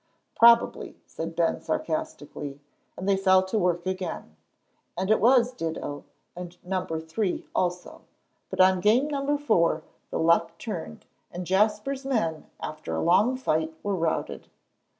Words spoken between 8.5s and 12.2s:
on game number four the luck turned, and Jasper's